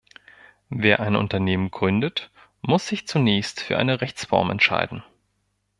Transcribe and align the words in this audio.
Wer 0.71 0.99
ein 0.99 1.15
Unternehmen 1.15 1.69
gründet, 1.69 2.31
muss 2.63 2.87
sich 2.87 3.05
zunächst 3.05 3.61
für 3.61 3.77
eine 3.77 4.01
Rechtsform 4.01 4.49
entscheiden. 4.49 5.03